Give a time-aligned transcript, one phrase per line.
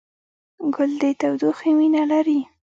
[0.75, 2.39] ګل د تودوخې مینه لري.